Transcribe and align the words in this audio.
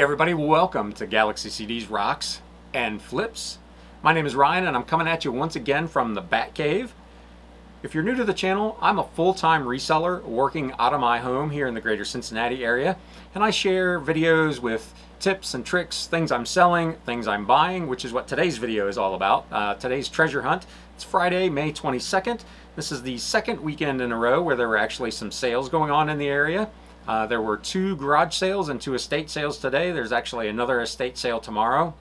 Everybody, 0.00 0.32
welcome 0.32 0.94
to 0.94 1.06
Galaxy 1.06 1.50
CDs 1.50 1.90
Rocks 1.90 2.40
and 2.72 3.02
Flips. 3.02 3.58
My 4.02 4.14
name 4.14 4.24
is 4.24 4.34
Ryan 4.34 4.66
and 4.66 4.74
I'm 4.74 4.84
coming 4.84 5.06
at 5.06 5.26
you 5.26 5.30
once 5.30 5.56
again 5.56 5.88
from 5.88 6.14
the 6.14 6.22
Bat 6.22 6.54
Cave. 6.54 6.94
If 7.82 7.94
you're 7.94 8.02
new 8.02 8.14
to 8.14 8.24
the 8.24 8.32
channel, 8.32 8.78
I'm 8.80 8.98
a 8.98 9.06
full-time 9.08 9.64
reseller 9.64 10.24
working 10.24 10.72
out 10.78 10.94
of 10.94 11.00
my 11.00 11.18
home 11.18 11.50
here 11.50 11.66
in 11.66 11.74
the 11.74 11.82
greater 11.82 12.06
Cincinnati 12.06 12.64
area 12.64 12.96
and 13.34 13.44
I 13.44 13.50
share 13.50 14.00
videos 14.00 14.58
with 14.58 14.94
tips 15.18 15.52
and 15.52 15.66
tricks, 15.66 16.06
things 16.06 16.32
I'm 16.32 16.46
selling, 16.46 16.94
things 17.04 17.28
I'm 17.28 17.44
buying, 17.44 17.86
which 17.86 18.06
is 18.06 18.12
what 18.14 18.26
today's 18.26 18.56
video 18.56 18.88
is 18.88 18.96
all 18.96 19.14
about. 19.14 19.48
Uh, 19.52 19.74
today's 19.74 20.08
treasure 20.08 20.40
hunt. 20.40 20.64
It's 20.94 21.04
Friday, 21.04 21.50
May 21.50 21.72
22nd. 21.72 22.40
This 22.74 22.90
is 22.90 23.02
the 23.02 23.18
second 23.18 23.60
weekend 23.60 24.00
in 24.00 24.12
a 24.12 24.16
row 24.16 24.40
where 24.40 24.56
there 24.56 24.68
were 24.68 24.78
actually 24.78 25.10
some 25.10 25.30
sales 25.30 25.68
going 25.68 25.90
on 25.90 26.08
in 26.08 26.16
the 26.16 26.28
area. 26.28 26.70
Uh, 27.08 27.26
there 27.26 27.42
were 27.42 27.56
two 27.56 27.96
garage 27.96 28.34
sales 28.34 28.68
and 28.68 28.80
two 28.80 28.94
estate 28.94 29.30
sales 29.30 29.58
today. 29.58 29.90
There's 29.90 30.12
actually 30.12 30.48
another 30.48 30.80
estate 30.80 31.18
sale 31.18 31.40
tomorrow. 31.40 31.94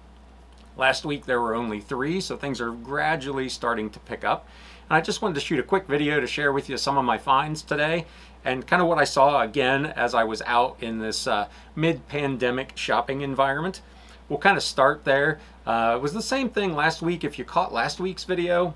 Last 0.78 1.06
week 1.06 1.26
there 1.26 1.42
were 1.42 1.56
only 1.56 1.80
three, 1.80 2.22
so 2.22 2.38
things 2.38 2.62
are 2.62 2.72
gradually 2.72 3.50
starting 3.50 3.90
to 3.90 4.00
pick 4.00 4.24
up. 4.24 4.48
And 4.90 4.96
I 4.96 5.02
just 5.02 5.22
wanted 5.22 5.36
to 5.36 5.42
shoot 5.42 5.60
a 5.60 5.64
quick 5.64 5.88
video 5.88 6.20
to 6.20 6.28
share 6.28 6.52
with 6.52 6.70
you 6.70 6.78
some 6.78 6.98
of 6.98 7.06
my 7.06 7.18
finds 7.18 7.62
today 7.62 8.06
and 8.46 8.66
kind 8.66 8.82
of 8.82 8.88
what 8.88 8.98
I 8.98 9.04
saw 9.04 9.42
again 9.42 9.88
as 9.88 10.14
I 10.14 10.24
was 10.24 10.42
out 10.44 10.78
in 10.82 11.00
this 11.00 11.28
uh, 11.28 11.48
mid-pandemic 11.76 12.74
shopping 12.76 13.22
environment. 13.22 13.82
We'll 14.30 14.40
kind 14.40 14.58
of 14.58 14.64
start 14.64 15.04
there. 15.04 15.40
Uh, 15.66 15.96
it 15.98 16.02
was 16.02 16.14
the 16.14 16.22
same 16.22 16.50
thing 16.50 16.74
last 16.74 17.02
week. 17.02 17.24
If 17.24 17.38
you 17.38 17.46
caught 17.46 17.74
last 17.74 18.00
week's 18.00 18.24
video, 18.24 18.74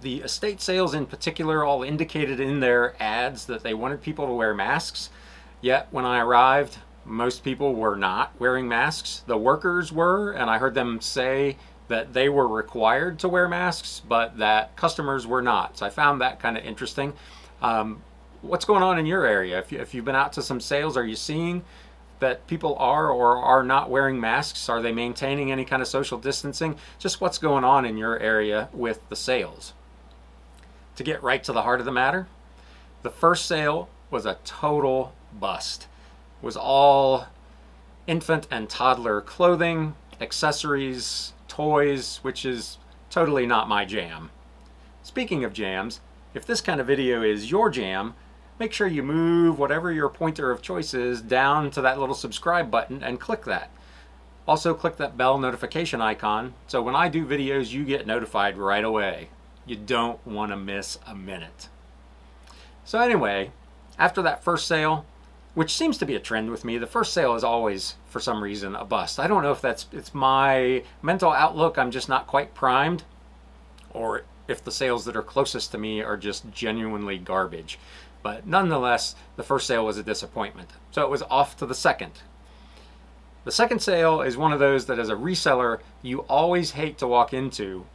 the 0.00 0.20
estate 0.20 0.60
sales 0.60 0.94
in 0.94 1.06
particular 1.06 1.64
all 1.64 1.82
indicated 1.82 2.40
in 2.40 2.60
their 2.60 2.94
ads 3.02 3.46
that 3.46 3.62
they 3.62 3.74
wanted 3.74 4.02
people 4.02 4.26
to 4.26 4.32
wear 4.32 4.54
masks. 4.54 5.10
Yet 5.60 5.88
when 5.90 6.04
I 6.04 6.20
arrived, 6.20 6.78
most 7.04 7.44
people 7.44 7.74
were 7.74 7.96
not 7.96 8.38
wearing 8.38 8.68
masks. 8.68 9.22
The 9.26 9.36
workers 9.36 9.92
were, 9.92 10.32
and 10.32 10.50
I 10.50 10.58
heard 10.58 10.74
them 10.74 11.00
say 11.00 11.56
that 11.88 12.12
they 12.12 12.28
were 12.28 12.48
required 12.48 13.18
to 13.20 13.28
wear 13.28 13.48
masks, 13.48 14.00
but 14.06 14.38
that 14.38 14.76
customers 14.76 15.26
were 15.26 15.42
not. 15.42 15.78
So 15.78 15.86
I 15.86 15.90
found 15.90 16.20
that 16.20 16.40
kind 16.40 16.56
of 16.56 16.64
interesting. 16.64 17.12
Um, 17.60 18.02
what's 18.42 18.64
going 18.64 18.82
on 18.82 18.98
in 18.98 19.06
your 19.06 19.26
area? 19.26 19.58
If, 19.58 19.72
you, 19.72 19.80
if 19.80 19.94
you've 19.94 20.04
been 20.04 20.14
out 20.14 20.32
to 20.34 20.42
some 20.42 20.60
sales, 20.60 20.96
are 20.96 21.04
you 21.04 21.16
seeing 21.16 21.62
that 22.20 22.46
people 22.46 22.76
are 22.78 23.10
or 23.10 23.36
are 23.36 23.62
not 23.62 23.90
wearing 23.90 24.18
masks? 24.18 24.68
Are 24.68 24.80
they 24.80 24.92
maintaining 24.92 25.52
any 25.52 25.64
kind 25.64 25.82
of 25.82 25.88
social 25.88 26.18
distancing? 26.18 26.76
Just 26.98 27.20
what's 27.20 27.38
going 27.38 27.64
on 27.64 27.84
in 27.84 27.96
your 27.96 28.18
area 28.18 28.68
with 28.72 29.06
the 29.08 29.16
sales? 29.16 29.74
To 30.96 31.02
get 31.02 31.22
right 31.22 31.42
to 31.44 31.52
the 31.52 31.62
heart 31.62 31.80
of 31.80 31.86
the 31.86 31.92
matter, 31.92 32.28
the 33.02 33.10
first 33.10 33.46
sale 33.46 33.88
was 34.10 34.26
a 34.26 34.38
total 34.44 35.12
bust. 35.32 35.88
It 36.40 36.46
was 36.46 36.56
all 36.56 37.26
infant 38.06 38.46
and 38.50 38.68
toddler 38.68 39.20
clothing, 39.20 39.94
accessories, 40.20 41.32
toys, 41.48 42.20
which 42.22 42.44
is 42.44 42.78
totally 43.10 43.46
not 43.46 43.68
my 43.68 43.84
jam. 43.84 44.30
Speaking 45.02 45.44
of 45.44 45.52
jams, 45.52 46.00
if 46.32 46.46
this 46.46 46.60
kind 46.60 46.80
of 46.80 46.86
video 46.86 47.22
is 47.22 47.50
your 47.50 47.70
jam, 47.70 48.14
make 48.58 48.72
sure 48.72 48.86
you 48.86 49.02
move 49.02 49.58
whatever 49.58 49.92
your 49.92 50.08
pointer 50.08 50.50
of 50.50 50.62
choice 50.62 50.94
is 50.94 51.20
down 51.20 51.70
to 51.72 51.80
that 51.80 51.98
little 51.98 52.14
subscribe 52.14 52.70
button 52.70 53.02
and 53.02 53.20
click 53.20 53.44
that. 53.44 53.70
Also 54.46 54.74
click 54.74 54.96
that 54.98 55.16
bell 55.16 55.38
notification 55.38 56.00
icon 56.00 56.54
so 56.66 56.82
when 56.82 56.94
I 56.94 57.08
do 57.08 57.26
videos 57.26 57.72
you 57.72 57.84
get 57.84 58.06
notified 58.06 58.58
right 58.58 58.84
away. 58.84 59.28
You 59.66 59.76
don't 59.76 60.24
want 60.26 60.52
to 60.52 60.56
miss 60.56 60.98
a 61.06 61.14
minute. 61.14 61.68
So 62.84 62.98
anyway, 62.98 63.50
after 63.98 64.22
that 64.22 64.44
first 64.44 64.66
sale, 64.66 65.06
which 65.54 65.74
seems 65.74 65.96
to 65.98 66.06
be 66.06 66.16
a 66.16 66.20
trend 66.20 66.50
with 66.50 66.64
me. 66.64 66.78
The 66.78 66.86
first 66.86 67.12
sale 67.12 67.34
is 67.34 67.44
always, 67.44 67.94
for 68.08 68.20
some 68.20 68.42
reason, 68.42 68.74
a 68.74 68.84
bust. 68.84 69.20
I 69.20 69.26
don't 69.26 69.42
know 69.42 69.52
if 69.52 69.60
that's 69.60 69.86
it's 69.92 70.12
my 70.12 70.82
mental 71.00 71.32
outlook. 71.32 71.78
I'm 71.78 71.92
just 71.92 72.08
not 72.08 72.26
quite 72.26 72.54
primed, 72.54 73.04
or 73.90 74.24
if 74.48 74.62
the 74.62 74.72
sales 74.72 75.04
that 75.04 75.16
are 75.16 75.22
closest 75.22 75.70
to 75.72 75.78
me 75.78 76.02
are 76.02 76.16
just 76.16 76.50
genuinely 76.50 77.18
garbage. 77.18 77.78
But 78.22 78.46
nonetheless, 78.46 79.14
the 79.36 79.42
first 79.42 79.66
sale 79.66 79.84
was 79.84 79.96
a 79.96 80.02
disappointment. 80.02 80.70
So 80.90 81.02
it 81.02 81.10
was 81.10 81.22
off 81.22 81.56
to 81.58 81.66
the 81.66 81.74
second. 81.74 82.12
The 83.44 83.52
second 83.52 83.80
sale 83.80 84.22
is 84.22 84.36
one 84.36 84.52
of 84.52 84.58
those 84.58 84.86
that 84.86 84.98
as 84.98 85.10
a 85.10 85.14
reseller, 85.14 85.80
you 86.02 86.20
always 86.20 86.72
hate 86.72 86.98
to 86.98 87.06
walk 87.06 87.32
into. 87.32 87.86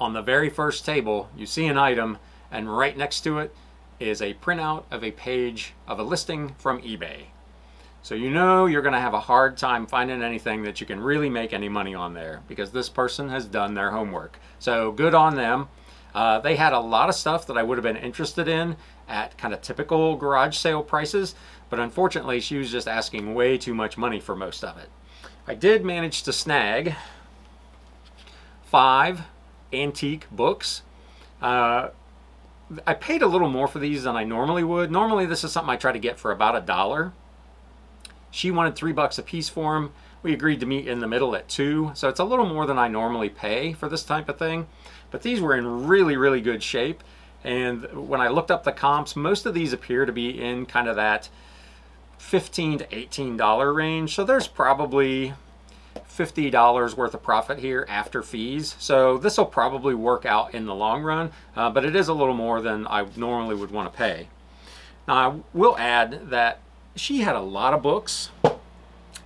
On 0.00 0.12
the 0.12 0.22
very 0.22 0.50
first 0.50 0.84
table, 0.84 1.28
you 1.36 1.46
see 1.46 1.66
an 1.66 1.78
item, 1.78 2.18
and 2.50 2.76
right 2.76 2.96
next 2.96 3.20
to 3.22 3.38
it 3.38 3.54
is 4.00 4.20
a 4.20 4.34
printout 4.34 4.84
of 4.90 5.04
a 5.04 5.12
page 5.12 5.74
of 5.86 5.98
a 5.98 6.02
listing 6.02 6.54
from 6.58 6.82
eBay. 6.82 7.26
So 8.02 8.16
you 8.16 8.30
know 8.30 8.66
you're 8.66 8.82
going 8.82 8.94
to 8.94 9.00
have 9.00 9.14
a 9.14 9.20
hard 9.20 9.56
time 9.56 9.86
finding 9.86 10.22
anything 10.22 10.62
that 10.64 10.80
you 10.80 10.86
can 10.86 11.00
really 11.00 11.30
make 11.30 11.52
any 11.52 11.68
money 11.68 11.94
on 11.94 12.14
there 12.14 12.42
because 12.48 12.72
this 12.72 12.88
person 12.88 13.28
has 13.28 13.44
done 13.44 13.74
their 13.74 13.92
homework. 13.92 14.40
So 14.58 14.90
good 14.90 15.14
on 15.14 15.36
them. 15.36 15.68
Uh, 16.12 16.40
they 16.40 16.56
had 16.56 16.72
a 16.72 16.80
lot 16.80 17.08
of 17.08 17.14
stuff 17.14 17.46
that 17.46 17.56
I 17.56 17.62
would 17.62 17.78
have 17.78 17.84
been 17.84 17.96
interested 17.96 18.48
in 18.48 18.76
at 19.08 19.38
kind 19.38 19.54
of 19.54 19.62
typical 19.62 20.16
garage 20.16 20.56
sale 20.56 20.82
prices, 20.82 21.34
but 21.70 21.78
unfortunately 21.78 22.40
she 22.40 22.58
was 22.58 22.72
just 22.72 22.88
asking 22.88 23.34
way 23.34 23.56
too 23.56 23.72
much 23.72 23.96
money 23.96 24.18
for 24.18 24.34
most 24.34 24.64
of 24.64 24.76
it. 24.78 24.90
I 25.46 25.54
did 25.54 25.84
manage 25.84 26.24
to 26.24 26.32
snag 26.32 26.94
five 28.64 29.22
antique 29.72 30.26
books. 30.30 30.82
Uh, 31.40 31.88
I 32.86 32.94
paid 32.94 33.22
a 33.22 33.26
little 33.26 33.48
more 33.48 33.68
for 33.68 33.78
these 33.78 34.04
than 34.04 34.16
I 34.16 34.24
normally 34.24 34.64
would. 34.64 34.90
Normally 34.90 35.26
this 35.26 35.44
is 35.44 35.52
something 35.52 35.70
I 35.70 35.76
try 35.76 35.92
to 35.92 35.98
get 35.98 36.18
for 36.18 36.32
about 36.32 36.56
a 36.56 36.60
dollar. 36.60 37.12
She 38.30 38.50
wanted 38.50 38.76
three 38.76 38.92
bucks 38.92 39.18
a 39.18 39.22
piece 39.22 39.48
for 39.48 39.74
them. 39.74 39.92
We 40.22 40.32
agreed 40.32 40.60
to 40.60 40.66
meet 40.66 40.86
in 40.86 41.00
the 41.00 41.08
middle 41.08 41.34
at 41.34 41.48
two, 41.48 41.90
so 41.94 42.08
it's 42.08 42.20
a 42.20 42.24
little 42.24 42.46
more 42.46 42.64
than 42.64 42.78
I 42.78 42.88
normally 42.88 43.28
pay 43.28 43.72
for 43.72 43.88
this 43.88 44.04
type 44.04 44.28
of 44.28 44.38
thing. 44.38 44.68
But 45.10 45.22
these 45.22 45.40
were 45.40 45.56
in 45.56 45.86
really, 45.86 46.16
really 46.16 46.40
good 46.40 46.62
shape. 46.62 47.02
And 47.44 48.08
when 48.08 48.20
I 48.20 48.28
looked 48.28 48.50
up 48.50 48.64
the 48.64 48.72
comps, 48.72 49.16
most 49.16 49.46
of 49.46 49.52
these 49.52 49.72
appear 49.72 50.06
to 50.06 50.12
be 50.12 50.40
in 50.40 50.64
kind 50.64 50.88
of 50.88 50.96
that 50.96 51.28
15 52.18 52.78
to 52.78 52.86
$18 52.86 53.74
range. 53.74 54.14
So 54.14 54.24
there's 54.24 54.46
probably 54.46 55.34
$50 55.94 56.96
worth 56.96 57.14
of 57.14 57.22
profit 57.22 57.58
here 57.58 57.86
after 57.88 58.22
fees. 58.22 58.76
So 58.78 59.18
this 59.18 59.38
will 59.38 59.46
probably 59.46 59.94
work 59.94 60.26
out 60.26 60.54
in 60.54 60.66
the 60.66 60.74
long 60.74 61.02
run, 61.02 61.30
uh, 61.56 61.70
but 61.70 61.84
it 61.84 61.96
is 61.96 62.08
a 62.08 62.14
little 62.14 62.34
more 62.34 62.60
than 62.60 62.86
I 62.86 63.06
normally 63.16 63.54
would 63.54 63.70
want 63.70 63.92
to 63.92 63.96
pay. 63.96 64.28
Now 65.08 65.30
I 65.30 65.40
will 65.52 65.76
add 65.78 66.30
that 66.30 66.60
she 66.94 67.20
had 67.20 67.34
a 67.34 67.40
lot 67.40 67.74
of 67.74 67.82
books 67.82 68.30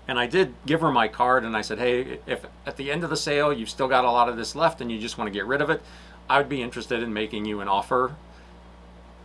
and 0.08 0.18
I 0.18 0.26
did 0.26 0.54
give 0.64 0.80
her 0.80 0.92
my 0.92 1.08
card 1.08 1.44
and 1.44 1.56
I 1.56 1.62
said, 1.62 1.78
hey, 1.78 2.20
if 2.26 2.46
at 2.64 2.76
the 2.76 2.92
end 2.92 3.02
of 3.02 3.10
the 3.10 3.16
sale 3.16 3.52
you've 3.52 3.70
still 3.70 3.88
got 3.88 4.04
a 4.04 4.10
lot 4.10 4.28
of 4.28 4.36
this 4.36 4.54
left 4.54 4.80
and 4.80 4.90
you 4.90 4.98
just 4.98 5.18
want 5.18 5.26
to 5.28 5.32
get 5.32 5.46
rid 5.46 5.60
of 5.60 5.70
it, 5.70 5.82
I 6.30 6.38
would 6.38 6.48
be 6.48 6.62
interested 6.62 7.02
in 7.02 7.12
making 7.12 7.44
you 7.44 7.60
an 7.60 7.68
offer. 7.68 8.14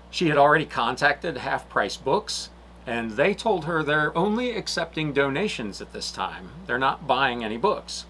She 0.09 0.27
had 0.27 0.37
already 0.37 0.65
contacted 0.65 1.37
Half 1.37 1.69
Price 1.69 1.97
Books 1.97 2.49
and 2.85 3.11
they 3.11 3.33
told 3.33 3.65
her 3.65 3.83
they're 3.83 4.15
only 4.17 4.51
accepting 4.51 5.13
donations 5.13 5.81
at 5.81 5.93
this 5.93 6.11
time. 6.11 6.49
They're 6.65 6.79
not 6.79 7.07
buying 7.07 7.43
any 7.43 7.57
books. 7.57 8.05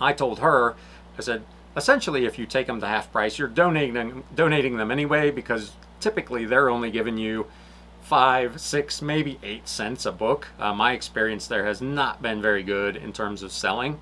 I 0.00 0.12
told 0.12 0.38
her, 0.40 0.74
I 1.18 1.22
said, 1.22 1.44
essentially 1.76 2.24
if 2.24 2.38
you 2.38 2.46
take 2.46 2.66
them 2.66 2.80
to 2.80 2.86
half 2.86 3.12
price, 3.12 3.38
you're 3.38 3.48
donating, 3.48 4.24
donating 4.34 4.76
them 4.76 4.90
anyway 4.90 5.30
because 5.30 5.72
typically 6.00 6.44
they're 6.44 6.70
only 6.70 6.90
giving 6.90 7.18
you 7.18 7.46
five, 8.02 8.60
six, 8.60 9.00
maybe 9.00 9.38
eight 9.42 9.68
cents 9.68 10.04
a 10.04 10.12
book. 10.12 10.48
Uh, 10.58 10.74
my 10.74 10.92
experience 10.92 11.46
there 11.46 11.64
has 11.66 11.80
not 11.80 12.20
been 12.22 12.40
very 12.40 12.62
good 12.62 12.96
in 12.96 13.12
terms 13.12 13.42
of 13.42 13.52
selling. 13.52 14.00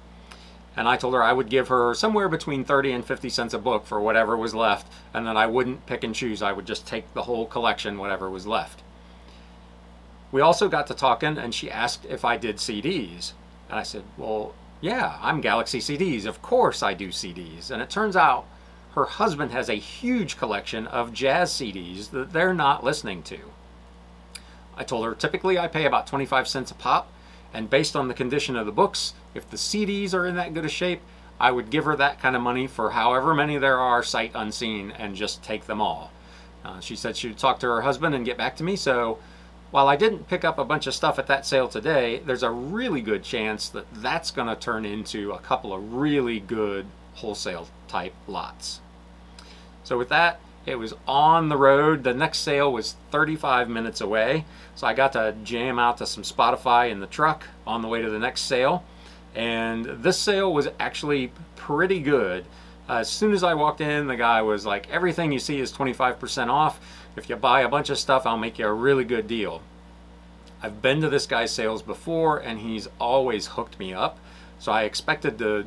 And 0.77 0.89
I 0.89 0.97
told 0.97 1.15
her 1.15 1.23
I 1.23 1.33
would 1.33 1.51
give 1.51 1.69
her 1.69 1.95
somewhere 1.95 2.29
between 2.29 2.65
30 2.65 2.93
and 2.93 3.05
50 3.05 3.29
cents 3.29 3.55
a 3.55 3.59
book 3.59 3.87
for 3.87 4.01
whatever 4.01 4.37
was 4.37 4.55
left, 4.55 4.91
and 5.13 5.27
then 5.27 5.37
I 5.37 5.47
wouldn't 5.47 5.87
pick 5.87 6.03
and 6.03 6.15
choose. 6.15 6.43
I 6.43 6.53
would 6.53 6.67
just 6.67 6.87
take 6.87 7.13
the 7.13 7.23
whole 7.23 7.47
collection, 7.47 7.99
whatever 7.99 8.31
was 8.31 8.47
left. 8.47 8.83
We 10.33 10.41
also 10.41 10.69
got 10.69 10.87
to 10.89 10.95
talking, 10.95 11.39
and 11.39 11.55
she 11.55 11.71
asked 11.71 12.07
if 12.07 12.25
I 12.25 12.39
did 12.39 12.57
CDs. 12.57 13.33
And 13.69 13.79
I 13.79 13.83
said, 13.83 14.03
Well, 14.17 14.55
yeah, 14.81 15.19
I'm 15.21 15.41
Galaxy 15.41 15.79
CDs. 15.79 16.27
Of 16.27 16.43
course 16.43 16.83
I 16.83 16.95
do 16.95 17.09
CDs. 17.09 17.71
And 17.71 17.81
it 17.81 17.91
turns 17.91 18.17
out 18.17 18.47
her 18.95 19.05
husband 19.05 19.53
has 19.53 19.69
a 19.69 19.75
huge 19.75 20.37
collection 20.37 20.87
of 20.87 21.13
jazz 21.13 21.53
CDs 21.53 22.11
that 22.11 22.33
they're 22.33 22.55
not 22.55 22.83
listening 22.83 23.23
to. 23.25 23.39
I 24.77 24.85
told 24.85 25.05
her 25.05 25.15
typically 25.15 25.59
I 25.59 25.69
pay 25.69 25.85
about 25.85 26.07
25 26.07 26.49
cents 26.49 26.71
a 26.71 26.75
pop, 26.75 27.13
and 27.55 27.71
based 27.71 27.95
on 27.95 28.09
the 28.09 28.15
condition 28.15 28.57
of 28.57 28.67
the 28.67 28.73
books, 28.73 29.15
if 29.35 29.49
the 29.49 29.57
CDs 29.57 30.15
are 30.15 30.27
in 30.27 30.37
that 30.37 30.55
good 30.55 30.65
a 30.65 30.69
shape, 30.69 31.01
I 31.39 31.51
would 31.51 31.71
give 31.71 31.85
her 31.85 31.97
that 31.97 32.21
kind 32.21 32.37
of 32.37 32.43
money 32.43 32.67
for 32.67 32.91
however 32.91 33.35
many 33.35 33.59
there 33.59 33.79
are 33.79 34.03
sight 34.03 34.33
unseen 34.35 34.93
and 34.93 35.15
just 35.15 35.43
take 35.43 35.67
them 35.67 35.81
all. 35.81 36.11
Uh, 36.65 36.81
she 36.81 36.97
said 36.97 37.17
she 37.17 37.29
would 37.29 37.39
talk 37.39 37.61
to 37.61 37.67
her 37.67 37.83
husband 37.83 38.15
and 38.15 38.25
get 38.25 38.39
back 38.39 38.57
to 38.57 38.65
me, 38.65 38.77
so 38.77 39.19
while 39.73 39.89
I 39.89 39.97
didn't 39.97 40.29
pick 40.29 40.45
up 40.45 40.59
a 40.59 40.65
bunch 40.65 40.87
of 40.87 40.95
stuff 40.95 41.19
at 41.19 41.27
that 41.27 41.45
sale 41.45 41.67
today, 41.67 42.21
there's 42.25 42.45
a 42.45 42.51
really 42.51 43.01
good 43.01 43.25
chance 43.25 43.69
that 43.71 43.87
that's 43.95 44.31
going 44.31 44.47
to 44.47 44.55
turn 44.55 44.85
into 44.85 45.33
a 45.33 45.39
couple 45.41 45.73
of 45.73 45.95
really 45.95 46.39
good 46.39 46.87
wholesale 47.15 47.67
type 47.89 48.15
lots. 48.29 48.81
So 49.83 49.99
with 49.99 50.11
that, 50.11 50.39
It 50.65 50.77
was 50.77 50.95
on 51.09 51.49
the 51.49 51.57
road. 51.57 52.05
The 52.05 52.15
next 52.15 52.39
sale 52.39 52.73
was 52.73 52.95
35 53.11 53.69
minutes 53.69 54.01
away. 54.01 54.45
So 54.75 54.87
I 54.87 54.95
got 54.95 55.13
to 55.15 55.35
jam 55.43 55.79
out 55.79 55.99
to 55.99 56.07
some 56.07 56.23
Spotify 56.23 56.91
in 56.91 57.01
the 57.01 57.07
truck 57.07 57.45
on 57.67 57.83
the 57.83 57.89
way 57.89 58.01
to 58.01 58.11
the 58.11 58.19
next 58.19 58.43
sale. 58.43 58.85
And 59.35 59.85
this 59.87 60.19
sale 60.19 60.53
was 60.53 60.69
actually 60.79 61.33
pretty 61.57 62.01
good. 62.01 62.45
As 62.89 63.09
soon 63.09 63.33
as 63.33 63.43
I 63.43 63.55
walked 63.55 63.81
in, 63.81 64.07
the 64.07 64.17
guy 64.17 64.43
was 64.43 64.67
like, 64.67 64.91
everything 64.91 65.33
you 65.33 65.39
see 65.39 65.61
is 65.61 65.73
25% 65.73 66.49
off. 66.49 66.81
If 67.17 67.29
you 67.29 67.37
buy 67.37 67.63
a 67.63 67.69
bunch 67.69 67.91
of 67.91 67.99
stuff, 67.99 68.27
I'll 68.27 68.39
make 68.39 68.59
you 68.59 68.67
a 68.67 68.73
really 68.73 69.05
good 69.05 69.27
deal. 69.27 69.63
I've 70.63 70.81
been 70.81 71.01
to 71.01 71.09
this 71.09 71.27
guy's 71.27 71.51
sales 71.51 71.83
before 71.83 72.39
and 72.39 72.61
he's 72.61 72.89
always 73.01 73.49
hooked 73.49 73.79
me 73.79 73.93
up. 73.93 74.19
So 74.59 74.71
I 74.71 74.85
expected 74.85 75.39
to 75.39 75.67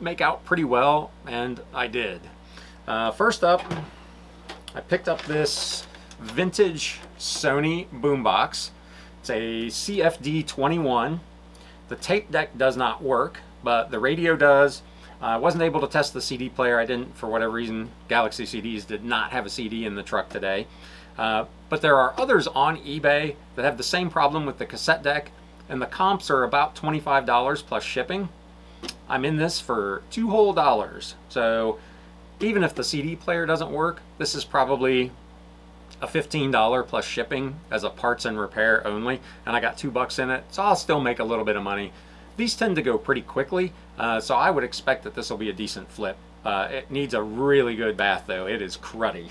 make 0.00 0.20
out 0.20 0.44
pretty 0.44 0.64
well 0.64 1.10
and 1.26 1.60
I 1.74 1.86
did. 1.86 2.20
Uh, 2.86 3.10
first 3.10 3.44
up, 3.44 3.62
I 4.74 4.80
picked 4.80 5.08
up 5.08 5.22
this 5.22 5.86
vintage 6.20 7.00
Sony 7.18 7.86
boombox. 7.88 8.70
It's 9.20 9.30
a 9.30 9.66
CFD 9.66 10.46
21. 10.46 11.20
The 11.88 11.96
tape 11.96 12.30
deck 12.30 12.56
does 12.56 12.76
not 12.76 13.02
work, 13.02 13.40
but 13.62 13.90
the 13.90 13.98
radio 13.98 14.36
does. 14.36 14.82
I 15.22 15.36
wasn't 15.36 15.62
able 15.62 15.80
to 15.80 15.86
test 15.86 16.14
the 16.14 16.20
CD 16.20 16.48
player. 16.48 16.78
I 16.78 16.86
didn't, 16.86 17.16
for 17.16 17.28
whatever 17.28 17.52
reason, 17.52 17.90
Galaxy 18.08 18.44
CDs 18.44 18.86
did 18.86 19.04
not 19.04 19.32
have 19.32 19.44
a 19.44 19.50
CD 19.50 19.84
in 19.84 19.94
the 19.94 20.02
truck 20.02 20.30
today. 20.30 20.66
Uh, 21.18 21.44
but 21.68 21.82
there 21.82 21.96
are 21.96 22.14
others 22.16 22.46
on 22.46 22.78
eBay 22.78 23.34
that 23.54 23.64
have 23.64 23.76
the 23.76 23.82
same 23.82 24.08
problem 24.08 24.46
with 24.46 24.58
the 24.58 24.66
cassette 24.66 25.02
deck, 25.02 25.30
and 25.68 25.80
the 25.82 25.86
comps 25.86 26.30
are 26.30 26.44
about 26.44 26.74
$25 26.74 27.66
plus 27.66 27.84
shipping. 27.84 28.30
I'm 29.08 29.24
in 29.24 29.36
this 29.36 29.60
for 29.60 30.02
two 30.10 30.30
whole 30.30 30.54
dollars. 30.54 31.14
So 31.28 31.78
even 32.40 32.64
if 32.64 32.74
the 32.74 32.84
CD 32.84 33.16
player 33.16 33.44
doesn't 33.44 33.70
work, 33.70 34.00
this 34.16 34.34
is 34.34 34.44
probably 34.44 35.12
a 36.00 36.06
$15 36.06 36.86
plus 36.86 37.04
shipping 37.04 37.56
as 37.70 37.84
a 37.84 37.90
parts 37.90 38.24
and 38.24 38.40
repair 38.40 38.86
only, 38.86 39.20
and 39.44 39.54
I 39.54 39.60
got 39.60 39.76
two 39.76 39.90
bucks 39.90 40.18
in 40.18 40.30
it, 40.30 40.44
so 40.50 40.62
I'll 40.62 40.76
still 40.76 41.00
make 41.00 41.18
a 41.18 41.24
little 41.24 41.44
bit 41.44 41.56
of 41.56 41.62
money. 41.62 41.92
These 42.40 42.54
tend 42.54 42.76
to 42.76 42.82
go 42.82 42.96
pretty 42.96 43.20
quickly, 43.20 43.74
uh, 43.98 44.18
so 44.18 44.34
I 44.34 44.50
would 44.50 44.64
expect 44.64 45.04
that 45.04 45.14
this 45.14 45.28
will 45.28 45.36
be 45.36 45.50
a 45.50 45.52
decent 45.52 45.92
flip. 45.92 46.16
Uh, 46.42 46.68
it 46.70 46.90
needs 46.90 47.12
a 47.12 47.22
really 47.22 47.76
good 47.76 47.98
bath 47.98 48.24
though, 48.26 48.46
it 48.46 48.62
is 48.62 48.78
cruddy. 48.78 49.28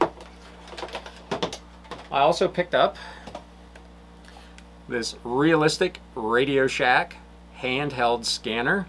I 0.00 2.20
also 2.20 2.46
picked 2.46 2.72
up 2.72 2.96
this 4.88 5.16
realistic 5.24 5.98
Radio 6.14 6.68
Shack 6.68 7.16
handheld 7.58 8.24
scanner. 8.24 8.86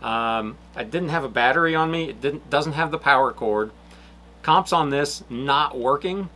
Um, 0.00 0.56
I 0.74 0.84
didn't 0.84 1.10
have 1.10 1.24
a 1.24 1.28
battery 1.28 1.74
on 1.74 1.90
me. 1.90 2.08
It 2.08 2.48
doesn't 2.48 2.72
have 2.72 2.90
the 2.90 2.96
power 2.96 3.34
cord. 3.34 3.70
Comps 4.40 4.72
on 4.72 4.88
this 4.88 5.22
not 5.28 5.78
working 5.78 6.30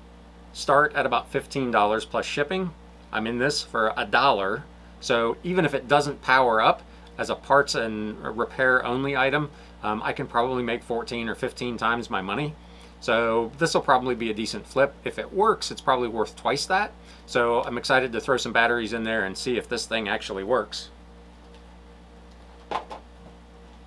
start 0.53 0.95
at 0.95 1.07
about 1.07 1.33
$15 1.33 2.11
plus 2.11 2.27
shipping. 2.27 2.73
I'm 3.11 3.27
in 3.27 3.39
this 3.39 3.63
for 3.63 3.95
a 3.97 4.05
dollar. 4.05 4.65
So 5.01 5.37
even 5.45 5.65
if 5.65 5.75
it 5.75 5.89
doesn't 5.89 6.23
power 6.23 6.61
up 6.61 6.83
as 7.19 7.31
a 7.31 7.35
parts 7.35 7.75
and 7.75 8.19
repair 8.37 8.85
only 8.85 9.17
item, 9.17 9.51
um, 9.83 10.03
I 10.03 10.13
can 10.13 10.27
probably 10.27 10.63
make 10.63 10.83
14 10.83 11.29
or 11.29 11.35
15 11.35 11.77
times 11.77 12.11
my 12.11 12.21
money. 12.21 12.55
So 13.01 13.53
this 13.59 13.75
will 13.75 13.83
probably 13.83 14.15
be 14.15 14.31
a 14.31 14.35
decent 14.35 14.67
flip. 14.67 14.95
If 15.05 15.19
it 15.19 15.33
works, 15.33 15.71
it's 15.71 15.81
probably 15.81 16.09
worth 16.09 16.35
twice 16.35 16.67
that. 16.67 16.93
So 17.27 17.63
I'm 17.63 17.79
excited 17.79 18.13
to 18.13 18.21
throw 18.21 18.37
some 18.37 18.53
batteries 18.53 18.93
in 18.93 19.05
there 19.05 19.25
and 19.25 19.37
see 19.37 19.57
if 19.57 19.69
this 19.69 19.87
thing 19.87 20.09
actually 20.09 20.45
works. 20.45 20.91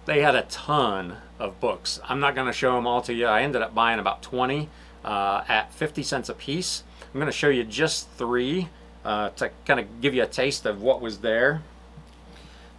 They 0.06 0.22
had 0.22 0.36
a 0.36 0.44
ton 0.44 1.18
of 1.38 1.60
books. 1.60 2.00
I'm 2.04 2.20
not 2.20 2.34
going 2.34 2.48
to 2.48 2.54
show 2.54 2.76
them 2.76 2.88
all 2.88 3.02
to 3.04 3.14
you. 3.14 3.28
I 3.28 3.42
ended 3.42 3.62
up 3.62 3.76
buying 3.76 4.00
about 4.00 4.22
20 4.24 4.70
uh, 5.04 5.44
at 5.48 5.74
50 5.74 6.04
cents 6.04 6.30
a 6.30 6.34
piece. 6.34 6.84
I'm 7.14 7.20
going 7.20 7.32
to 7.32 7.38
show 7.38 7.50
you 7.50 7.64
just 7.64 8.10
three 8.12 8.70
uh, 9.04 9.30
to 9.30 9.52
kind 9.66 9.80
of 9.80 10.02
give 10.02 10.14
you 10.14 10.24
a 10.24 10.28
taste 10.28 10.66
of 10.66 10.82
what 10.82 11.02
was 11.02 11.20
there. 11.20 11.62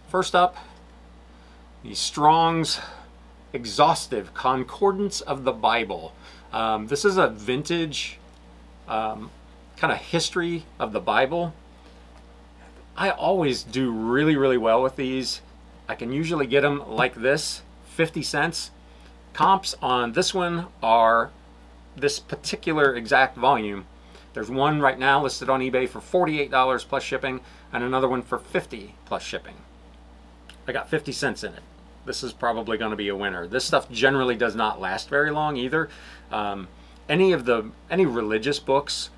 First 0.09 0.35
up, 0.35 0.57
the 1.83 1.95
Strong's 1.95 2.79
Exhaustive 3.53 4.33
Concordance 4.33 5.21
of 5.21 5.43
the 5.43 5.51
Bible. 5.51 6.13
Um, 6.53 6.87
this 6.87 7.05
is 7.05 7.17
a 7.17 7.27
vintage 7.27 8.17
um, 8.87 9.31
kind 9.77 9.91
of 9.91 9.99
history 9.99 10.65
of 10.79 10.93
the 10.93 10.99
Bible. 10.99 11.53
I 12.95 13.09
always 13.09 13.63
do 13.63 13.91
really, 13.91 14.35
really 14.35 14.57
well 14.57 14.83
with 14.83 14.95
these. 14.95 15.41
I 15.87 15.95
can 15.95 16.11
usually 16.11 16.45
get 16.45 16.61
them 16.61 16.87
like 16.87 17.15
this, 17.15 17.61
50 17.85 18.21
cents. 18.21 18.71
Comps 19.33 19.75
on 19.81 20.11
this 20.11 20.33
one 20.33 20.67
are 20.83 21.31
this 21.95 22.19
particular 22.19 22.95
exact 22.95 23.37
volume. 23.37 23.85
There's 24.33 24.49
one 24.49 24.81
right 24.81 24.97
now 24.97 25.21
listed 25.21 25.49
on 25.49 25.59
eBay 25.59 25.87
for 25.87 25.99
$48 25.99 26.87
plus 26.87 27.03
shipping 27.03 27.41
and 27.73 27.83
another 27.83 28.07
one 28.07 28.21
for 28.21 28.37
50 28.39 28.95
plus 29.05 29.23
shipping. 29.23 29.55
I 30.67 30.71
got 30.71 30.89
50 30.89 31.11
cents 31.11 31.43
in 31.43 31.53
it. 31.53 31.63
This 32.05 32.23
is 32.23 32.33
probably 32.33 32.77
going 32.77 32.91
to 32.91 32.97
be 32.97 33.09
a 33.09 33.15
winner. 33.15 33.47
This 33.47 33.65
stuff 33.65 33.89
generally 33.91 34.35
does 34.35 34.55
not 34.55 34.79
last 34.79 35.09
very 35.09 35.31
long 35.31 35.57
either. 35.57 35.89
Um, 36.31 36.67
any 37.09 37.33
of 37.33 37.45
the 37.45 37.71
any 37.89 38.05
religious 38.05 38.59
books 38.59 39.09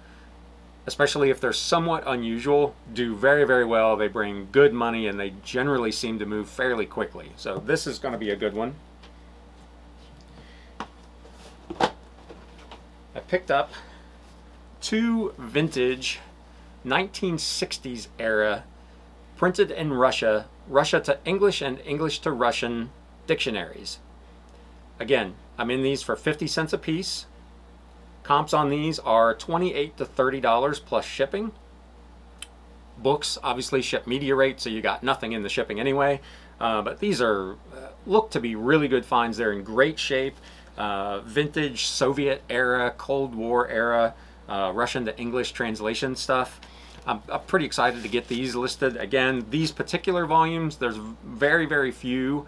especially 0.86 1.30
if 1.30 1.39
they're 1.39 1.54
somewhat 1.54 2.04
unusual, 2.06 2.75
do 2.94 3.15
very, 3.15 3.45
very 3.45 3.65
well. 3.65 3.95
They 3.95 4.07
bring 4.07 4.50
good 4.51 4.74
money 4.74 5.07
and 5.07 5.19
they 5.19 5.33
generally 5.44 5.92
seem 5.92 6.19
to 6.19 6.25
move 6.25 6.50
fairly 6.50 6.86
quickly. 6.86 7.31
So 7.38 7.57
this 7.65 7.88
is 7.88 8.00
going 8.00 8.12
to 8.12 8.18
be 8.18 8.31
a 8.31 8.36
good 8.36 8.54
one. 8.54 8.75
I 13.15 13.19
picked 13.27 13.51
up 13.51 13.71
two 14.83 15.33
vintage 15.38 16.19
1960s 16.85 18.07
era 18.19 18.65
printed 19.38 19.71
in 19.71 19.94
Russia, 19.94 20.45
Russia 20.68 21.00
to 21.00 21.18
English 21.25 21.62
and 21.62 21.80
English 21.85 22.19
to 22.19 22.31
Russian 22.31 22.91
dictionaries. 23.25 24.00
Again, 25.00 25.35
I'm 25.57 25.71
in 25.71 25.81
these 25.81 26.03
for 26.03 26.15
50 26.18 26.47
cents 26.47 26.74
a 26.74 26.77
piece. 26.77 27.25
Comps 28.24 28.53
on 28.53 28.69
these 28.69 29.00
are 29.00 29.33
28 29.33 29.97
to 29.97 30.06
$30 30.06 30.86
plus 30.86 31.06
shipping. 31.06 31.53
Books 32.97 33.38
obviously 33.41 33.81
ship 33.81 34.06
media 34.06 34.36
rate, 34.36 34.59
so 34.59 34.69
you 34.69 34.81
got 34.81 35.01
nothing 35.01 35.31
in 35.31 35.44
the 35.44 35.50
shipping 35.50 35.79
anyway. 35.79 36.19
Uh, 36.59 36.81
but 36.81 37.00
these 37.00 37.21
are 37.21 37.53
uh, 37.53 37.89
look 38.06 38.31
to 38.31 38.39
be 38.39 38.56
really 38.56 38.89
good 38.89 39.06
finds. 39.06 39.38
They're 39.38 39.53
in 39.53 39.63
great 39.63 39.97
shape. 39.97 40.36
Uh, 40.77 41.19
vintage 41.22 41.86
Soviet 41.86 42.43
era, 42.50 42.93
Cold 42.98 43.34
War 43.36 43.67
era, 43.67 44.13
uh, 44.47 44.71
Russian 44.73 45.05
to 45.05 45.17
English 45.17 45.51
translation 45.51 46.15
stuff. 46.15 46.59
I'm, 47.05 47.21
I'm, 47.29 47.41
pretty 47.41 47.65
excited 47.65 48.01
to 48.03 48.09
get 48.09 48.27
these 48.27 48.55
listed. 48.55 48.97
Again, 48.97 49.45
these 49.50 49.71
particular 49.71 50.25
volumes, 50.25 50.77
there's 50.77 50.95
very, 50.95 51.65
very 51.65 51.91
few 51.91 52.47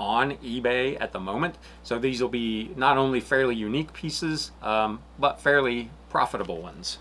on 0.00 0.32
eBay 0.38 1.00
at 1.00 1.12
the 1.12 1.20
moment. 1.20 1.56
So 1.82 1.98
these 1.98 2.20
will 2.20 2.28
be 2.28 2.70
not 2.76 2.98
only 2.98 3.20
fairly 3.20 3.54
unique 3.54 3.92
pieces, 3.92 4.50
um, 4.62 5.00
but 5.18 5.40
fairly 5.40 5.90
profitable 6.10 6.60
ones. 6.60 6.98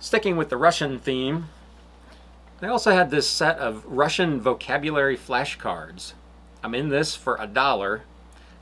Sticking 0.00 0.36
with 0.36 0.48
the 0.48 0.56
Russian 0.56 0.98
theme, 0.98 1.48
they 2.60 2.68
also 2.68 2.92
had 2.92 3.10
this 3.10 3.28
set 3.28 3.58
of 3.58 3.84
Russian 3.84 4.40
vocabulary 4.40 5.16
flashcards. 5.16 6.14
I'm 6.62 6.74
in 6.74 6.88
this 6.88 7.14
for 7.14 7.36
a 7.38 7.46
dollar. 7.46 8.02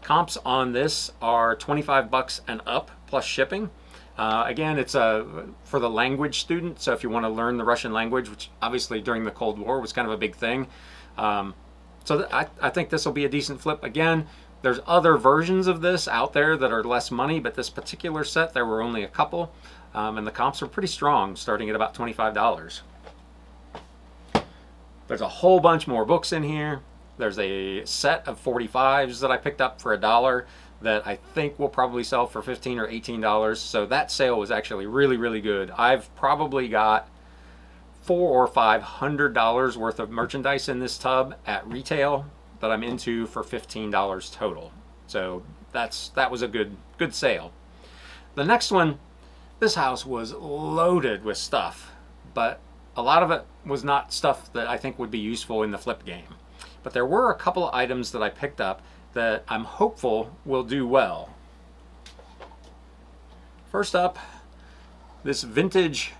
Comps 0.02 0.36
on 0.44 0.72
this 0.72 1.10
are 1.20 1.56
25 1.56 2.10
bucks 2.10 2.40
and 2.46 2.60
up 2.66 2.90
plus 3.06 3.24
shipping. 3.24 3.70
Uh, 4.16 4.44
again, 4.46 4.78
it's 4.78 4.94
a 4.94 5.46
for 5.64 5.78
the 5.78 5.90
language 5.90 6.40
student, 6.40 6.80
so 6.80 6.92
if 6.92 7.02
you 7.02 7.10
want 7.10 7.24
to 7.24 7.28
learn 7.28 7.58
the 7.58 7.64
Russian 7.64 7.92
language, 7.92 8.30
which 8.30 8.50
obviously 8.62 9.00
during 9.00 9.24
the 9.24 9.30
Cold 9.30 9.58
War 9.58 9.80
was 9.80 9.92
kind 9.92 10.06
of 10.06 10.12
a 10.12 10.16
big 10.16 10.34
thing, 10.34 10.68
um, 11.18 11.54
so 12.04 12.26
I, 12.32 12.46
I 12.60 12.70
think 12.70 12.88
this 12.88 13.04
will 13.04 13.12
be 13.12 13.24
a 13.24 13.28
decent 13.28 13.60
flip. 13.60 13.84
Again, 13.84 14.26
there's 14.62 14.80
other 14.86 15.16
versions 15.16 15.66
of 15.66 15.80
this 15.80 16.08
out 16.08 16.32
there 16.32 16.56
that 16.56 16.72
are 16.72 16.82
less 16.82 17.10
money, 17.10 17.40
but 17.40 17.54
this 17.54 17.68
particular 17.68 18.24
set, 18.24 18.54
there 18.54 18.64
were 18.64 18.80
only 18.80 19.02
a 19.02 19.08
couple, 19.08 19.52
um, 19.94 20.16
and 20.16 20.26
the 20.26 20.30
comps 20.30 20.62
are 20.62 20.66
pretty 20.66 20.88
strong, 20.88 21.36
starting 21.36 21.68
at 21.68 21.76
about 21.76 21.94
$25. 21.94 22.80
There's 25.08 25.20
a 25.20 25.28
whole 25.28 25.60
bunch 25.60 25.86
more 25.86 26.04
books 26.04 26.32
in 26.32 26.42
here. 26.42 26.80
There's 27.18 27.38
a 27.38 27.84
set 27.84 28.26
of 28.28 28.42
45s 28.42 29.20
that 29.20 29.30
I 29.30 29.36
picked 29.36 29.60
up 29.60 29.80
for 29.80 29.92
a 29.92 29.98
dollar 29.98 30.46
that 30.82 31.06
I 31.06 31.16
think 31.16 31.58
will 31.58 31.68
probably 31.68 32.04
sell 32.04 32.26
for 32.26 32.42
15 32.42 32.78
or 32.78 32.86
$18. 32.86 33.56
So 33.56 33.86
that 33.86 34.10
sale 34.10 34.38
was 34.38 34.50
actually 34.50 34.86
really, 34.86 35.16
really 35.16 35.40
good. 35.40 35.70
I've 35.70 36.14
probably 36.14 36.68
got 36.68 37.08
four 38.06 38.30
or 38.30 38.46
five 38.46 38.82
hundred 38.82 39.34
dollars 39.34 39.76
worth 39.76 39.98
of 39.98 40.10
merchandise 40.10 40.68
in 40.68 40.78
this 40.78 40.96
tub 40.96 41.34
at 41.44 41.66
retail 41.66 42.24
that 42.60 42.70
I'm 42.70 42.84
into 42.84 43.26
for 43.26 43.42
fifteen 43.42 43.90
dollars 43.90 44.30
total. 44.30 44.70
So 45.08 45.42
that's 45.72 46.10
that 46.10 46.30
was 46.30 46.40
a 46.40 46.48
good 46.48 46.76
good 46.98 47.12
sale. 47.12 47.52
The 48.36 48.44
next 48.44 48.70
one, 48.70 49.00
this 49.58 49.74
house 49.74 50.06
was 50.06 50.32
loaded 50.32 51.24
with 51.24 51.36
stuff, 51.36 51.90
but 52.32 52.60
a 52.96 53.02
lot 53.02 53.24
of 53.24 53.32
it 53.32 53.44
was 53.64 53.82
not 53.82 54.12
stuff 54.12 54.52
that 54.52 54.68
I 54.68 54.76
think 54.76 55.00
would 55.00 55.10
be 55.10 55.18
useful 55.18 55.64
in 55.64 55.72
the 55.72 55.78
flip 55.78 56.04
game. 56.04 56.34
But 56.86 56.92
there 56.92 57.04
were 57.04 57.32
a 57.32 57.34
couple 57.34 57.66
of 57.66 57.74
items 57.74 58.12
that 58.12 58.22
I 58.22 58.28
picked 58.30 58.60
up 58.60 58.80
that 59.12 59.42
I'm 59.48 59.64
hopeful 59.64 60.30
will 60.44 60.62
do 60.62 60.86
well. 60.86 61.30
First 63.72 63.96
up, 63.96 64.20
this 65.24 65.42
vintage 65.42 66.12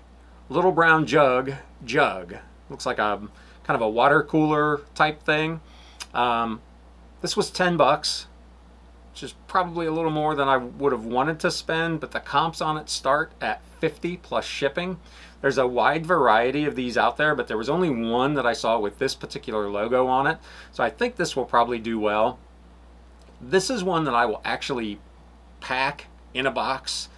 little 0.49 0.73
brown 0.73 1.05
jug 1.05 1.53
jug. 1.85 2.35
Looks 2.69 2.85
like 2.85 2.99
a 2.99 3.21
kind 3.63 3.75
of 3.75 3.81
a 3.81 3.87
water 3.87 4.23
cooler 4.23 4.81
type 4.93 5.23
thing. 5.23 5.61
Um, 6.13 6.59
this 7.21 7.37
was 7.37 7.49
10 7.49 7.77
bucks, 7.77 8.27
which 9.13 9.23
is 9.23 9.35
probably 9.47 9.85
a 9.85 9.93
little 9.93 10.11
more 10.11 10.35
than 10.35 10.49
I 10.49 10.57
would 10.57 10.91
have 10.91 11.05
wanted 11.05 11.39
to 11.39 11.49
spend, 11.49 12.01
but 12.01 12.11
the 12.11 12.19
comps 12.19 12.59
on 12.59 12.75
it 12.75 12.89
start 12.89 13.31
at 13.39 13.61
50 13.79 14.17
plus 14.17 14.43
shipping. 14.43 14.99
There's 15.41 15.57
a 15.57 15.67
wide 15.67 16.05
variety 16.05 16.65
of 16.65 16.75
these 16.75 16.97
out 16.97 17.17
there, 17.17 17.35
but 17.35 17.47
there 17.47 17.57
was 17.57 17.69
only 17.69 17.89
one 17.89 18.33
that 18.33 18.45
I 18.45 18.53
saw 18.53 18.79
with 18.79 18.97
this 18.97 19.13
particular 19.13 19.69
logo 19.69 20.07
on 20.07 20.27
it. 20.27 20.37
So 20.71 20.83
I 20.83 20.89
think 20.89 21.15
this 21.15 21.35
will 21.35 21.45
probably 21.45 21.79
do 21.79 21.99
well. 21.99 22.39
This 23.39 23.69
is 23.69 23.83
one 23.83 24.05
that 24.05 24.15
I 24.15 24.25
will 24.25 24.41
actually 24.43 24.99
pack 25.59 26.07
in 26.33 26.45
a 26.45 26.51
box 26.51 27.09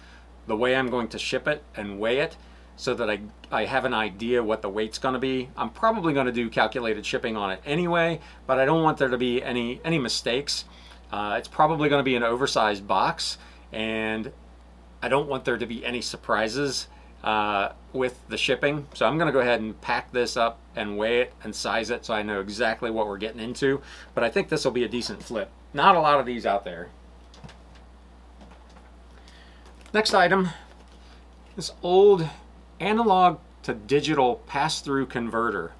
the 0.46 0.56
way 0.56 0.76
I'm 0.76 0.90
going 0.90 1.08
to 1.08 1.18
ship 1.18 1.48
it 1.48 1.62
and 1.74 1.98
weigh 1.98 2.18
it 2.18 2.36
so 2.76 2.94
that 2.94 3.10
I, 3.10 3.20
I 3.50 3.66
have 3.66 3.84
an 3.84 3.94
idea 3.94 4.42
what 4.42 4.62
the 4.62 4.68
weight's 4.68 4.98
going 4.98 5.12
to 5.12 5.18
be. 5.18 5.50
I'm 5.56 5.70
probably 5.70 6.12
going 6.12 6.26
to 6.26 6.32
do 6.32 6.48
calculated 6.48 7.04
shipping 7.04 7.36
on 7.36 7.50
it 7.50 7.60
anyway, 7.64 8.20
but 8.46 8.58
I 8.58 8.64
don't 8.64 8.82
want 8.82 8.98
there 8.98 9.08
to 9.08 9.18
be 9.18 9.42
any, 9.42 9.80
any 9.84 9.98
mistakes. 9.98 10.64
Uh, 11.12 11.36
it's 11.38 11.48
probably 11.48 11.88
going 11.88 12.00
to 12.00 12.04
be 12.04 12.16
an 12.16 12.22
oversized 12.22 12.86
box, 12.86 13.36
and 13.70 14.32
I 15.02 15.08
don't 15.08 15.28
want 15.28 15.44
there 15.44 15.58
to 15.58 15.66
be 15.66 15.84
any 15.84 16.00
surprises 16.00 16.88
uh, 17.22 17.70
with 17.92 18.20
the 18.28 18.36
shipping. 18.36 18.86
So 18.94 19.06
I'm 19.06 19.18
going 19.18 19.26
to 19.26 19.32
go 19.32 19.40
ahead 19.40 19.60
and 19.60 19.78
pack 19.80 20.12
this 20.12 20.36
up 20.36 20.58
and 20.76 20.96
weigh 20.96 21.20
it 21.20 21.34
and 21.42 21.54
size 21.54 21.90
it 21.90 22.04
so 22.04 22.14
I 22.14 22.22
know 22.22 22.40
exactly 22.40 22.90
what 22.90 23.06
we're 23.06 23.18
getting 23.18 23.40
into. 23.40 23.82
But 24.14 24.24
I 24.24 24.30
think 24.30 24.48
this 24.48 24.64
will 24.64 24.72
be 24.72 24.84
a 24.84 24.88
decent 24.88 25.22
flip. 25.22 25.50
Not 25.74 25.96
a 25.96 26.00
lot 26.00 26.20
of 26.20 26.26
these 26.26 26.46
out 26.46 26.64
there. 26.64 26.88
Next 29.92 30.14
item, 30.14 30.50
this 31.56 31.72
old 31.82 32.28
analog 32.78 33.38
to 33.64 33.74
digital 33.74 34.36
pass-through 34.46 35.06
converter. 35.06 35.72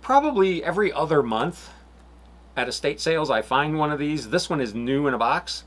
Probably 0.00 0.62
every 0.64 0.92
other 0.92 1.22
month 1.22 1.70
at 2.56 2.68
estate 2.68 3.00
sales 3.00 3.28
I 3.28 3.42
find 3.42 3.78
one 3.78 3.92
of 3.92 3.98
these. 3.98 4.30
This 4.30 4.48
one 4.48 4.60
is 4.60 4.74
new 4.74 5.06
in 5.06 5.14
a 5.14 5.18
box. 5.18 5.64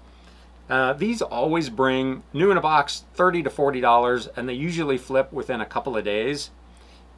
Uh, 0.71 0.93
these 0.93 1.21
always 1.21 1.69
bring 1.69 2.23
new 2.31 2.49
in 2.49 2.55
a 2.55 2.61
box 2.61 3.03
30 3.15 3.43
to 3.43 3.49
40 3.49 3.81
dollars 3.81 4.27
and 4.37 4.47
they 4.47 4.53
usually 4.53 4.97
flip 4.97 5.33
within 5.33 5.59
a 5.59 5.65
couple 5.65 5.97
of 5.97 6.05
days. 6.05 6.49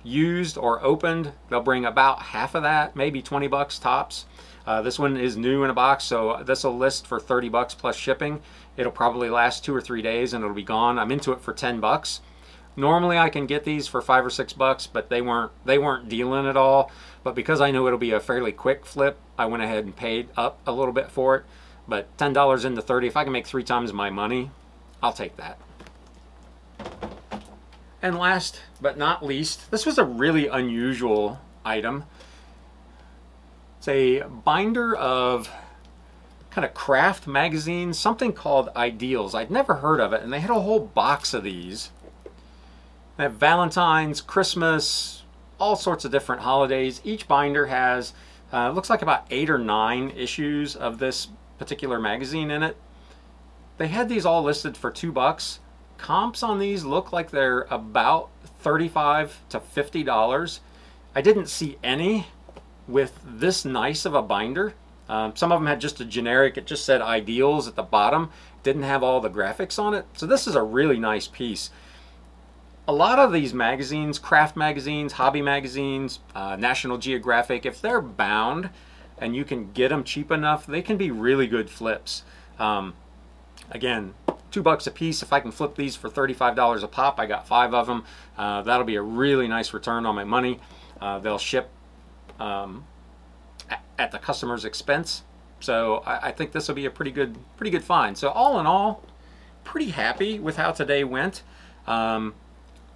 Used 0.02 0.58
or 0.58 0.84
opened 0.84 1.34
they'll 1.50 1.62
bring 1.62 1.86
about 1.86 2.20
half 2.24 2.56
of 2.56 2.64
that 2.64 2.96
maybe 2.96 3.22
20 3.22 3.48
bucks 3.48 3.78
tops. 3.78 4.26
Uh, 4.66 4.82
this 4.82 4.98
one 4.98 5.16
is 5.16 5.38
new 5.38 5.64
in 5.64 5.70
a 5.70 5.74
box 5.74 6.04
so 6.04 6.42
this 6.44 6.64
will 6.64 6.76
list 6.76 7.06
for 7.06 7.20
30 7.20 7.50
bucks 7.50 7.76
plus 7.76 7.96
shipping. 7.96 8.42
It'll 8.76 8.92
probably 8.92 9.30
last 9.30 9.64
two 9.64 9.76
or 9.76 9.82
three 9.82 10.02
days 10.02 10.34
and 10.34 10.44
it'll 10.44 10.56
be 10.56 10.64
gone. 10.64 10.98
I'm 10.98 11.12
into 11.12 11.32
it 11.32 11.40
for 11.40 11.54
10 11.54 11.80
bucks. 11.80 12.22
Normally 12.76 13.20
i 13.20 13.30
can 13.30 13.46
get 13.46 13.66
these 13.66 13.88
for 13.88 14.02
five 14.02 14.26
or 14.26 14.32
six 14.32 14.52
bucks 14.52 14.88
but 14.88 15.12
they 15.12 15.22
weren't 15.22 15.52
they 15.64 15.78
weren't 15.78 16.10
dealing 16.10 16.48
at 16.48 16.58
all. 16.58 16.92
But 17.24 17.36
because 17.36 17.62
i 17.62 17.70
know 17.70 17.86
it'll 17.86 18.00
be 18.00 18.14
a 18.14 18.20
fairly 18.20 18.52
quick 18.52 18.84
flip 18.84 19.20
i 19.38 19.46
went 19.46 19.62
ahead 19.62 19.86
and 19.86 19.96
paid 19.96 20.30
up 20.36 20.60
a 20.66 20.72
little 20.72 20.92
bit 20.92 21.12
for 21.12 21.36
it 21.36 21.46
but 21.88 22.16
$10 22.18 22.66
into 22.66 22.82
30, 22.82 23.08
if 23.08 23.18
I 23.18 23.24
can 23.24 23.34
make 23.34 23.48
three 23.48 23.64
times 23.64 23.92
my 23.94 24.10
money, 24.10 24.52
I'll 25.02 25.14
take 25.14 25.36
that. 25.38 25.58
And 28.02 28.18
last 28.18 28.62
but 28.82 28.98
not 28.98 29.26
least, 29.26 29.72
this 29.72 29.86
was 29.86 29.98
a 29.98 30.04
really 30.04 30.48
unusual 30.48 31.40
item. 31.64 32.04
It's 33.78 33.88
a 33.88 34.24
binder 34.24 34.96
of 34.96 35.50
kind 36.52 36.66
of 36.66 36.74
craft 36.74 37.28
magazines, 37.28 37.98
something 37.98 38.32
called 38.32 38.70
Ideals. 38.76 39.34
I'd 39.34 39.50
never 39.50 39.76
heard 39.76 40.00
of 40.00 40.14
it, 40.14 40.22
and 40.22 40.32
they 40.32 40.40
had 40.40 40.52
a 40.52 40.60
whole 40.60 40.80
box 40.80 41.34
of 41.34 41.44
these. 41.44 41.92
They 43.18 43.24
have 43.24 43.34
Valentine's, 43.34 44.22
Christmas, 44.22 45.24
all 45.60 45.76
sorts 45.76 46.06
of 46.06 46.12
different 46.12 46.42
holidays. 46.42 47.02
Each 47.04 47.28
binder 47.28 47.68
has, 47.68 48.14
uh, 48.52 48.70
looks 48.72 48.90
like 48.90 49.02
about 49.02 49.26
eight 49.32 49.50
or 49.50 49.58
nine 49.58 50.12
issues 50.12 50.76
of 50.76 51.00
this 51.00 51.28
particular 51.58 52.00
magazine 52.00 52.52
in 52.52 52.64
it. 52.64 52.78
They 53.78 53.88
had 53.88 54.10
these 54.10 54.26
all 54.26 54.44
listed 54.44 54.78
for 54.78 54.92
two 54.92 55.12
bucks. 55.12 55.60
Comps 55.98 56.44
on 56.44 56.60
these 56.60 56.84
look 56.84 57.12
like 57.12 57.32
they're 57.32 57.62
about 57.70 58.30
35 58.60 59.42
to 59.50 59.60
$50. 59.60 60.60
I 61.16 61.22
didn't 61.22 61.48
see 61.48 61.78
any 61.84 62.28
with 62.88 63.20
this 63.24 63.66
nice 63.66 64.06
of 64.06 64.14
a 64.14 64.22
binder. 64.22 64.74
Um, 65.10 65.36
some 65.36 65.52
of 65.52 65.60
them 65.60 65.68
had 65.68 65.82
just 65.82 66.00
a 66.00 66.06
generic, 66.06 66.58
it 66.58 66.66
just 66.66 66.86
said 66.86 67.02
ideals 67.02 67.68
at 67.68 67.76
the 67.76 67.84
bottom, 67.84 68.32
didn't 68.64 68.84
have 68.84 69.04
all 69.04 69.20
the 69.20 69.30
graphics 69.30 69.78
on 69.78 69.94
it. 69.94 70.06
So 70.14 70.26
this 70.26 70.48
is 70.48 70.56
a 70.56 70.64
really 70.64 70.98
nice 70.98 71.28
piece. 71.28 71.70
A 72.88 72.94
lot 72.94 73.20
of 73.20 73.32
these 73.32 73.54
magazines, 73.54 74.20
craft 74.20 74.56
magazines, 74.56 75.14
hobby 75.14 75.42
magazines, 75.42 76.20
uh, 76.36 76.56
National 76.56 76.98
Geographic, 76.98 77.66
if 77.66 77.82
they're 77.82 78.02
bound, 78.02 78.70
and 79.24 79.34
you 79.34 79.46
can 79.46 79.72
get 79.72 79.88
them 79.88 80.04
cheap 80.04 80.32
enough, 80.32 80.66
they 80.66 80.82
can 80.82 80.98
be 80.98 81.10
really 81.10 81.48
good 81.48 81.70
flips. 81.70 82.24
Um, 82.60 82.94
again, 83.72 84.14
two 84.52 84.62
bucks 84.62 84.86
a 84.86 84.92
piece. 84.92 85.24
If 85.24 85.32
I 85.32 85.40
can 85.40 85.50
flip 85.50 85.76
these 85.76 85.96
for 85.96 86.10
$35 86.10 86.84
a 86.84 86.88
pop, 86.90 87.22
I 87.22 87.26
got 87.26 87.48
five 87.48 87.74
of 87.74 87.88
them. 87.88 88.04
Uh, 88.38 88.64
that'll 88.64 88.86
be 88.86 88.98
a 88.98 89.02
really 89.02 89.48
nice 89.48 89.74
return 89.74 90.06
on 90.06 90.14
my 90.14 90.26
money. 90.26 90.60
Uh, 91.00 91.20
they'll 91.20 91.38
ship 91.38 91.70
um, 92.38 92.84
at 93.98 94.12
the 94.12 94.20
customer's 94.20 94.66
expense. 94.66 95.24
So 95.62 96.04
I, 96.06 96.28
I 96.28 96.32
think 96.34 96.52
this 96.52 96.68
will 96.68 96.76
be 96.76 96.86
a 96.86 96.92
pretty 96.92 97.12
good, 97.12 97.38
pretty 97.56 97.72
good 97.72 97.84
find. 97.84 98.18
So 98.18 98.28
all 98.28 98.60
in 98.60 98.66
all, 98.66 99.04
pretty 99.64 99.92
happy 99.92 100.38
with 100.38 100.58
how 100.58 100.72
today 100.74 101.06
went. 101.06 101.44
Um, 101.88 102.36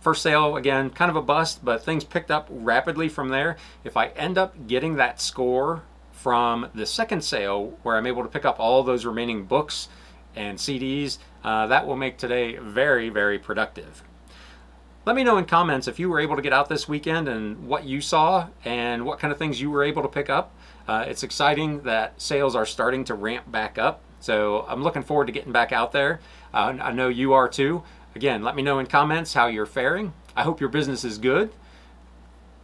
first 0.02 0.22
sale 0.22 0.58
again, 0.58 0.90
kind 0.90 1.10
of 1.10 1.16
a 1.16 1.22
bust, 1.22 1.64
but 1.64 1.86
things 1.86 2.04
picked 2.04 2.32
up 2.32 2.48
rapidly 2.50 3.08
from 3.08 3.30
there. 3.30 3.56
If 3.86 3.96
I 3.96 4.08
end 4.08 4.38
up 4.38 4.68
getting 4.68 4.98
that 4.98 5.22
score 5.22 5.84
from 6.18 6.68
the 6.74 6.86
second 6.86 7.24
sale 7.24 7.78
where 7.84 7.96
I'm 7.96 8.08
able 8.08 8.24
to 8.24 8.30
pick 8.30 8.44
up 8.44 8.60
all 8.60 8.82
those 8.84 9.06
remaining 9.06 9.46
books 9.46 9.88
and 10.36 10.58
CDs. 10.58 11.20
Uh, 11.44 11.68
that 11.68 11.86
will 11.86 11.96
make 11.96 12.18
today 12.18 12.58
very, 12.58 13.10
very 13.10 13.38
productive. 13.38 14.04
Let 15.06 15.16
me 15.16 15.24
know 15.24 15.38
in 15.38 15.46
comments 15.46 15.88
if 15.88 16.00
you 16.00 16.10
were 16.10 16.20
able 16.20 16.36
to 16.36 16.42
get 16.42 16.52
out 16.52 16.70
this 16.70 16.88
weekend 16.88 17.30
and 17.30 17.68
what 17.68 17.86
you 17.86 18.02
saw 18.02 18.48
and 18.66 19.06
what 19.06 19.20
kind 19.20 19.32
of 19.32 19.38
things 19.38 19.62
you 19.62 19.70
were 19.70 19.84
able 19.84 20.02
to 20.02 20.10
pick 20.10 20.30
up. 20.30 20.54
Uh, 20.88 21.06
it's 21.08 21.24
exciting 21.24 21.84
that 21.84 22.20
sales 22.20 22.56
are 22.56 22.66
starting 22.66 23.06
to 23.06 23.14
ramp 23.14 23.50
back 23.50 23.78
up. 23.78 24.02
So 24.20 24.66
I'm 24.68 24.84
looking 24.84 25.04
forward 25.04 25.28
to 25.28 25.32
getting 25.32 25.52
back 25.52 25.72
out 25.72 25.92
there. 25.92 26.20
Uh, 26.54 26.78
I 26.82 26.92
know 26.92 27.10
you 27.10 27.34
are 27.34 27.48
too. 27.48 27.84
Again, 28.16 28.44
let 28.44 28.56
me 28.56 28.64
know 28.64 28.80
in 28.80 28.88
comments 28.88 29.36
how 29.36 29.48
you're 29.48 29.68
faring. 29.68 30.14
I 30.36 30.42
hope 30.42 30.60
your 30.60 30.70
business 30.70 31.04
is 31.04 31.20
good. 31.20 31.52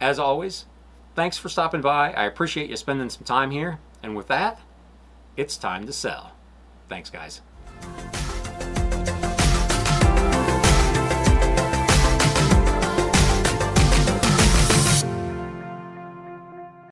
As 0.00 0.18
always, 0.18 0.66
Thanks 1.14 1.38
for 1.38 1.48
stopping 1.48 1.80
by. 1.80 2.12
I 2.12 2.24
appreciate 2.24 2.70
you 2.70 2.76
spending 2.76 3.08
some 3.08 3.24
time 3.24 3.50
here. 3.50 3.78
And 4.02 4.16
with 4.16 4.28
that, 4.28 4.60
it's 5.36 5.56
time 5.56 5.86
to 5.86 5.92
sell. 5.92 6.32
Thanks, 6.88 7.10
guys. 7.10 7.40